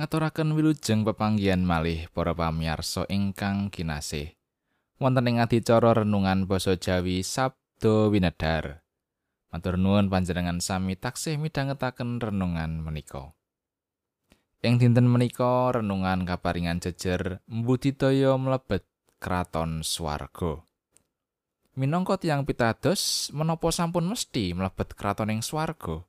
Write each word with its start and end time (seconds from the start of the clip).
ngaturaken 0.00 0.56
wilujeng 0.56 1.04
pepanggihan 1.04 1.60
malih 1.60 2.08
para 2.16 2.32
pamirsa 2.32 3.04
ingkang 3.12 3.68
kinasih. 3.68 4.32
Wonten 4.96 5.28
ing 5.28 5.36
adicara 5.44 5.92
renungan 5.92 6.48
basa 6.48 6.80
Jawi 6.80 7.20
Sabdo 7.20 8.08
Winedar. 8.08 8.80
Matur 9.52 9.76
nuwun 9.76 10.08
panjenengan 10.08 10.64
sami 10.64 10.96
taksih 10.96 11.36
midhangetaken 11.36 12.16
renungan 12.16 12.80
menika. 12.80 13.36
Ing 14.64 14.80
dinten 14.80 15.04
menika 15.04 15.68
renungan 15.68 16.24
kaparingan 16.24 16.80
jejer 16.80 17.44
mbudidaya 17.44 18.40
mlebet 18.40 18.88
kraton 19.20 19.84
swarga. 19.84 20.64
Minangka 21.76 22.16
tiyang 22.16 22.48
pitados 22.48 23.28
menapa 23.36 23.68
sampun 23.68 24.08
mesti 24.08 24.56
mlebet 24.56 24.96
kraton 24.96 25.28
ing 25.28 25.44
swarga? 25.44 26.08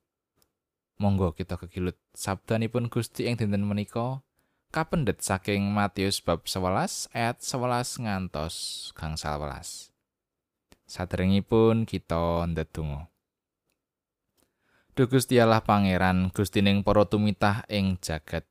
Monggo 1.01 1.33
kita 1.33 1.57
kegilut 1.57 1.97
sabdanipun 2.13 2.85
Gusti 2.85 3.25
ing 3.25 3.33
dinten 3.33 3.65
menika 3.65 4.21
kapendhet 4.69 5.25
saking 5.25 5.65
Matius 5.73 6.21
bab 6.21 6.45
11 6.45 7.09
ayat 7.17 7.41
11 7.41 8.05
ngantos 8.05 8.55
gangsal 8.93 9.41
11. 9.41 9.89
Saderengipun 10.85 11.89
kita 11.89 12.45
ndedonga. 12.45 13.09
Duh 14.93 15.09
Gusti 15.09 15.41
Allah 15.41 15.65
Pangeran 15.65 16.29
Gustining 16.29 16.85
para 16.85 17.09
tumitah 17.09 17.65
ing 17.65 17.97
jagat. 17.97 18.45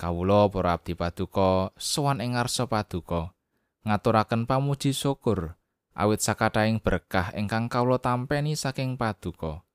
Kawula 0.00 0.48
para 0.48 0.80
abdi 0.80 0.96
paduka 0.96 1.76
sowan 1.76 2.24
ing 2.24 2.40
ngarsa 2.40 2.64
paduka 2.72 3.36
ngaturaken 3.84 4.48
pamuji 4.48 4.96
syukur 4.96 5.60
awit 5.92 6.24
sakathahing 6.24 6.80
berkah 6.80 7.36
ingkang 7.36 7.68
kawula 7.68 8.00
tampeni 8.00 8.56
saking 8.56 8.96
paduka. 8.96 9.65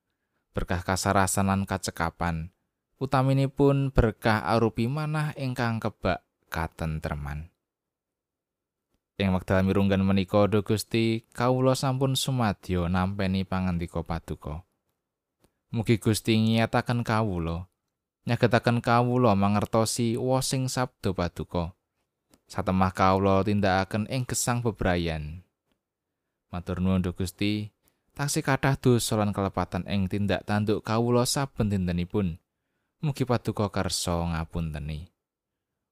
Berkah 0.52 0.84
kasarasanan 0.84 1.64
kacekapan 1.64 2.52
utaminipun 3.02 3.90
berkah 3.90 4.46
arupi 4.46 4.86
manah 4.86 5.34
ingkang 5.34 5.82
kebak 5.82 6.22
katentreman. 6.54 7.50
Ing 9.18 9.34
wekdal 9.34 9.66
mirunggan 9.66 10.06
menika 10.06 10.46
Gusti 10.62 11.26
kawula 11.34 11.74
sampun 11.74 12.14
sumadyo 12.14 12.86
nampeni 12.92 13.42
pangandika 13.42 14.06
paduka. 14.06 14.62
Mugi 15.74 15.98
Gusti 15.98 16.36
ngiyataken 16.36 17.02
kawula, 17.02 17.72
nyagetaken 18.30 18.84
kawula 18.84 19.34
mangertosi 19.34 20.20
wosing 20.20 20.68
sabdo 20.68 21.16
paduka. 21.16 21.74
Satemah 22.52 22.92
kawula 22.92 23.42
tindakaken 23.48 24.06
ing 24.12 24.28
gesang 24.28 24.60
bebrayan. 24.60 25.48
Matur 26.52 26.84
nuwun 26.84 27.00
Gusti, 27.16 27.72
taksih 28.16 28.44
kathah 28.44 28.76
dosa 28.78 29.20
lan 29.20 29.32
kelepatan 29.32 29.88
ing 29.88 30.12
tindak 30.12 30.44
tanduk 30.44 30.84
kawula 30.84 31.24
saben 31.24 31.72
dintenipun. 31.72 32.40
Mugi 33.02 33.26
paduka 33.26 33.72
kersa 33.74 34.14
ngapunteni. 34.14 35.10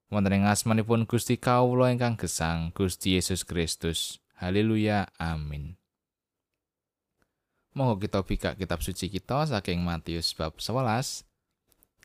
Wonten 0.09 0.41
ing 0.41 0.43
asmanipun 0.45 1.05
Gusti 1.05 1.37
kawula 1.37 1.93
ingkang 1.93 2.17
gesang, 2.17 2.73
Gusti 2.73 3.17
Yesus 3.17 3.45
Kristus. 3.45 4.17
Haleluya. 4.41 5.09
Amin. 5.21 5.77
Monggo 7.77 8.01
kita 8.01 8.25
bikak 8.25 8.57
kitab 8.57 8.81
suci 8.81 9.13
kita 9.13 9.45
saking 9.45 9.85
Matius 9.85 10.33
bab 10.33 10.57
11 10.57 11.21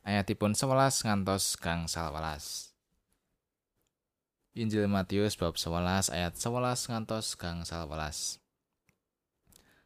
ayatipun 0.05 0.53
11 0.53 1.09
ngantos 1.09 1.57
kang 1.57 1.89
11. 1.89 2.77
Injil 4.55 4.85
Matius 4.87 5.41
bab 5.41 5.57
11 5.57 6.13
ayat 6.13 6.37
11 6.37 6.93
ngantos 6.93 7.33
kang 7.41 7.65
11. 7.65 8.44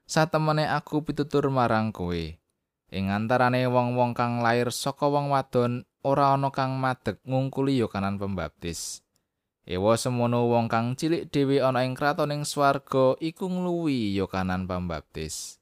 Satemene 0.09 0.65
aku 0.65 1.05
pitutur 1.05 1.53
marang 1.53 1.93
kowe 1.93 2.17
ing 2.89 3.05
antarane 3.13 3.69
wong-wong 3.69 4.17
kang 4.17 4.41
lair 4.41 4.73
saka 4.73 5.05
wong 5.05 5.29
wadon 5.29 5.85
ora 6.01 6.33
ana 6.33 6.49
kang 6.49 6.81
madeg 6.81 7.21
ngungkuli 7.29 7.77
Yohanan 7.77 8.17
Pembaptis. 8.17 9.05
Ewa 9.69 10.01
semono 10.01 10.49
wong 10.49 10.73
kang 10.73 10.97
cilik 10.97 11.29
dhewe 11.29 11.61
ana 11.61 11.85
ing 11.85 11.93
kratoning 11.93 12.49
swarga 12.49 13.21
iku 13.21 13.53
ngluwi 13.53 14.17
Yohanan 14.17 14.65
Pembaptis. 14.65 15.61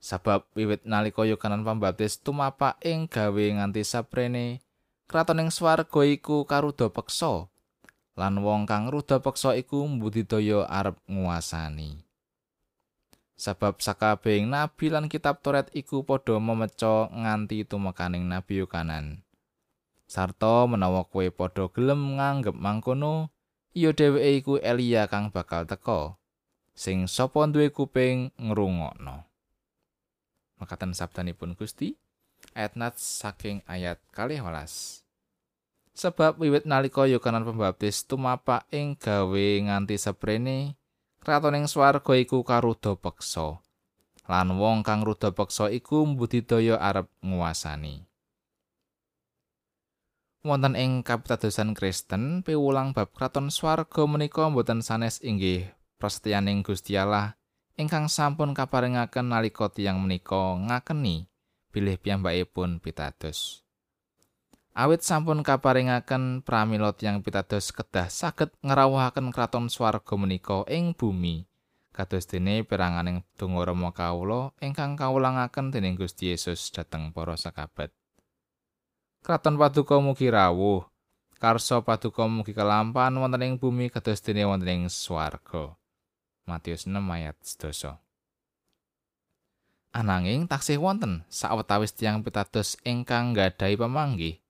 Sabab 0.00 0.48
wiwit 0.56 0.88
nalika 0.88 1.28
Yohanan 1.28 1.60
Pambaptis 1.60 2.24
tumapak 2.24 2.80
ing 2.80 3.04
gawe 3.04 3.44
nganti 3.60 3.84
saprene 3.84 4.64
kratoning 5.04 5.52
swarga 5.52 6.00
iku 6.08 6.48
karuda 6.48 6.88
peksa 6.88 7.52
lan 8.16 8.40
wong 8.40 8.64
kang 8.64 8.88
ruda 8.88 9.20
peksa 9.20 9.52
iku 9.60 9.84
mbudidaya 9.84 10.64
arep 10.72 10.96
nguasani. 11.04 12.00
Sabab 13.42 13.82
sakabehing 13.82 14.46
nabi 14.46 14.86
lan 14.86 15.10
kitab 15.10 15.42
Toret 15.42 15.66
iku 15.74 16.06
padha 16.06 16.38
memeco 16.38 17.10
nganti 17.10 17.66
tumekaning 17.66 18.30
nabi 18.30 18.62
Yohanan. 18.62 19.26
Sarta 20.06 20.70
menawa 20.70 21.02
kowe 21.10 21.26
padha 21.34 21.66
gelem 21.74 22.22
nganggep 22.22 22.54
mangkono, 22.54 23.34
iya 23.74 23.90
dheweke 23.90 24.30
iku 24.38 24.52
Elia 24.62 25.10
kang 25.10 25.34
bakal 25.34 25.66
teka. 25.66 26.14
Sing 26.70 27.10
sapa 27.10 27.50
duwe 27.50 27.74
kuping 27.74 28.30
ngrungokno. 28.38 29.32
makaten 30.62 30.94
sabdanipun 30.94 31.58
Gusti 31.58 31.98
ayat 32.54 32.78
nat 32.78 32.94
saking 32.94 33.66
ayat 33.66 33.98
kali 34.14 34.38
welas 34.38 35.02
sebab 35.90 36.38
wiwit 36.38 36.70
nalika 36.70 37.10
Yohanan 37.10 37.42
Pembaptis 37.42 38.06
tumapak 38.06 38.62
ing 38.70 38.94
gawe 38.94 39.46
nganti 39.66 39.98
seprene 39.98 40.78
kratoning 41.22 41.70
swarga 41.70 42.18
iku 42.18 42.42
karuda 42.42 42.98
peksa 42.98 43.62
lan 44.26 44.58
wong 44.58 44.82
kang 44.82 45.06
ruda 45.06 45.30
peksa 45.30 45.70
iku 45.70 46.02
mbudidaya 46.02 46.82
arep 46.82 47.06
nguasani 47.22 48.02
wonten 50.42 50.74
ing 50.74 51.06
kapitadosan 51.06 51.78
Kristen 51.78 52.42
piwulang 52.42 52.90
bab 52.90 53.14
kraton 53.14 53.54
swarga 53.54 54.02
menika 54.10 54.50
boten 54.50 54.82
sanes 54.82 55.22
inggih 55.22 55.70
prasetyaning 56.02 56.66
Gusti 56.66 56.98
Allah 56.98 57.38
ingkang 57.78 58.10
sampun 58.10 58.50
kaparingaken 58.50 59.30
nalika 59.30 59.70
tiyang 59.70 60.02
menika 60.02 60.58
ngakeni 60.58 61.30
bilih 61.72 61.96
piyambakipun 61.96 62.84
pitados. 62.84 63.61
Awit 64.72 65.04
sampun 65.04 65.44
kaparingaken 65.44 66.40
pramila 66.40 66.96
tiyang 66.96 67.20
pitados 67.20 67.76
kedah 67.76 68.08
saged 68.08 68.56
ngrawuhaken 68.64 69.28
kraton 69.28 69.68
swarga 69.68 70.16
menika 70.16 70.64
ing 70.64 70.96
bumi. 70.96 71.44
Kados 71.92 72.24
dene 72.24 72.64
peranganing 72.64 73.20
donga 73.36 73.68
Rama 73.68 73.92
kawula 73.92 74.56
ingkang 74.64 74.96
kawulangaken 74.96 75.76
dening 75.76 76.00
Gusti 76.00 76.32
Yesus 76.32 76.72
dhateng 76.72 77.12
para 77.12 77.36
sakabat. 77.36 77.92
Kraton 79.20 79.60
paduka 79.60 80.00
mugi 80.00 80.32
rawuh, 80.32 80.88
karsa 81.36 81.84
paduka 81.84 82.24
mugi 82.24 82.56
kelampahan 82.56 83.12
wonten 83.12 83.44
ing 83.44 83.54
bumi 83.60 83.92
kados 83.92 84.24
dene 84.24 84.48
wonten 84.48 84.72
ing 84.72 84.82
swarga. 84.88 85.76
Matius 86.48 86.88
6 86.88 86.96
ayat 86.96 87.36
12. 87.44 88.00
Ananging 89.92 90.48
taksih 90.48 90.80
wonten 90.80 91.28
sawetawis 91.28 91.92
tiyang 91.92 92.24
pitados 92.24 92.80
ingkang 92.88 93.36
nggadahi 93.36 93.76
pamanggih. 93.76 94.41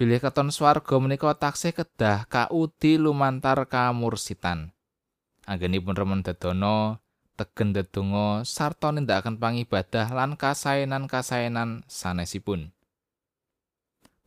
Bilih 0.00 0.18
keton 0.18 0.48
swarga 0.48 0.96
menika 0.96 1.32
taksih 1.36 1.76
kedah 1.76 2.24
kaudi 2.26 2.96
lumantar 2.96 3.68
kamursitan. 3.68 4.72
Anggenipun 5.44 5.92
remen 5.92 6.20
dedono, 6.24 7.02
tegen 7.36 7.76
dedonga 7.76 8.46
sarta 8.46 8.94
nindakaken 8.94 9.36
pangibadah 9.36 10.08
lan 10.14 10.38
kasaenan-kasaenan 10.38 11.84
sanesipun. 11.90 12.72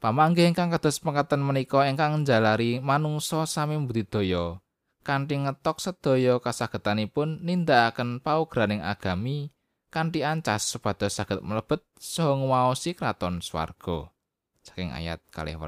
Pamanggih 0.04 0.52
ingkang 0.52 0.70
kados 0.70 1.02
pengkaten 1.02 1.42
menika 1.42 1.88
ingkang 1.90 2.22
njalari 2.22 2.78
manungsa 2.78 3.48
sami 3.50 3.80
budidaya 3.80 4.62
kanthi 5.06 5.38
ngetok 5.38 5.78
sedaya 5.78 6.42
kasagetanipun 6.42 7.46
nindakaken 7.46 8.20
paugraning 8.26 8.82
agami 8.82 9.54
kanthi 9.94 10.26
ancas 10.26 10.66
supados 10.66 11.14
saged 11.14 11.46
mlebet 11.46 11.86
saha 12.02 12.34
ngwaosi 12.34 12.98
kraton 12.98 13.40
swarga 13.46 14.10
saking 14.66 14.90
ayat 14.90 15.22
12 15.30 15.62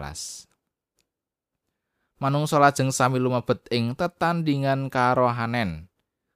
Manungsa 2.18 2.58
lajeng 2.58 2.90
sami 2.90 3.22
lumebet 3.22 3.62
ing 3.70 3.94
tetandingan 3.94 4.90
karohanen 4.90 5.86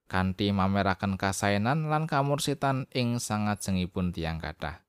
kanthi 0.06 0.54
mameraken 0.54 1.18
kasaenan 1.18 1.90
lan 1.90 2.06
kamursitan 2.06 2.86
ing 2.94 3.18
sangajengipun 3.18 4.14
tiang 4.14 4.38
kathah. 4.38 4.86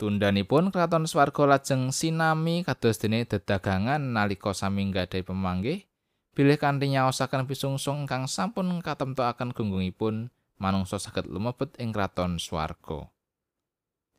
Tundanipun 0.00 0.72
kraton 0.72 1.04
swarga 1.04 1.44
lajeng 1.44 1.92
sinami 1.92 2.64
kados 2.64 2.96
dene 2.96 3.28
dedagangan 3.28 4.00
nalika 4.00 4.56
sami 4.56 4.88
nggadahi 4.88 5.22
pemanggih 5.22 5.84
bilih 6.32 6.56
kanthi 6.56 6.88
nyaosaken 6.96 7.44
pisungsung 7.44 8.08
ingkang 8.08 8.24
sampun 8.24 8.80
katemtokaken 8.80 9.52
gunggungipun 9.52 10.32
manungsa 10.56 10.96
saged 10.96 11.28
lumebet 11.28 11.76
ing 11.76 11.92
kraton 11.92 12.40
swarga. 12.40 13.12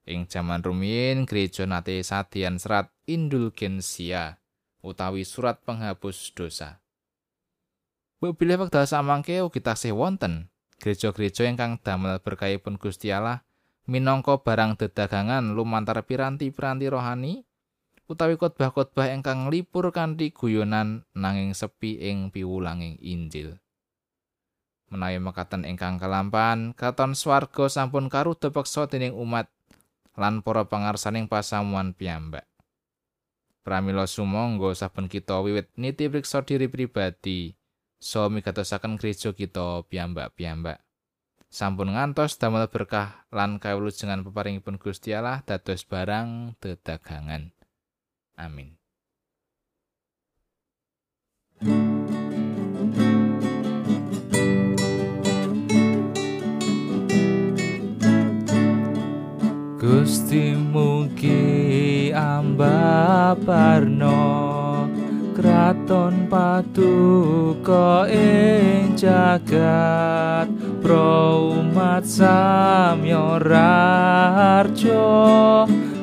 Ing 0.10 0.26
jaman 0.26 0.66
rumiyin 0.66 1.30
gereja 1.30 1.70
nate 1.70 2.02
sadian 2.02 2.58
serat 2.58 2.90
indulgensia 3.06 4.42
utawi 4.82 5.22
surat 5.22 5.62
penghapus 5.62 6.34
dosa. 6.34 6.82
Bilih 8.22 8.66
wekdal 8.66 8.86
samangke 8.90 9.42
ugi 9.42 9.62
taksih 9.62 9.94
wonten 9.94 10.50
gereja-gereja 10.82 11.46
ingkang 11.46 11.78
damel 11.82 12.18
berkahipun 12.22 12.82
Gusti 12.82 13.14
Allah 13.14 13.46
minangka 13.86 14.42
barang 14.42 14.78
dedagangan 14.78 15.54
lumantar 15.54 16.02
piranti-piranti 16.06 16.86
rohani 16.90 17.46
utawi 18.10 18.38
khotbah-khotbah 18.38 19.10
ingkang 19.14 19.54
lipur 19.54 19.90
kanthi 19.94 20.34
guyonan 20.34 21.06
nanging 21.14 21.54
sepi 21.54 22.02
ing 22.02 22.34
piwulanging 22.34 22.98
Injil. 23.02 23.58
Menawi 24.92 25.24
mekaten 25.24 25.64
ingkang 25.64 25.96
kelampan, 25.96 26.76
katon 26.76 27.16
swarga 27.16 27.72
sampun 27.72 28.12
karuda 28.12 28.52
peksa 28.52 28.92
dening 28.92 29.16
umat 29.16 29.48
lan 30.18 30.44
para 30.44 30.68
pangarsaning 30.68 31.30
pasamuan 31.30 31.96
piyambak. 31.96 32.48
Pramila 33.62 34.10
sumangga 34.10 34.74
saben 34.74 35.06
kita 35.06 35.38
wiwit 35.46 35.70
niti 35.78 36.10
priksa 36.10 36.42
diri 36.42 36.66
pribadi, 36.66 37.54
so 38.02 38.26
migatosaken 38.28 38.98
gereja 38.98 39.38
kita 39.38 39.86
piyambak-piyambak. 39.86 40.82
sampun 41.52 41.94
ngantos 41.94 42.40
damel 42.40 42.72
berkah 42.72 43.28
lan 43.30 43.60
kawulujengan 43.60 44.24
peparingipun 44.24 44.80
Gusti 44.80 45.12
Allah 45.12 45.44
dados 45.44 45.84
barang 45.84 46.58
dedagangan. 46.64 47.52
Amin. 48.40 48.81
Mugi 62.62 62.70
ambaparno 63.42 64.22
kraton 65.34 66.30
paduka 66.30 68.06
ing 68.06 68.94
jagat 68.94 70.48
pro 70.82 71.58
umat 71.58 72.06
samya 72.06 73.42
rarjo 73.42 75.10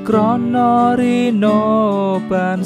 krana 0.02 0.98
rino 0.98 2.18
ban 2.28 2.64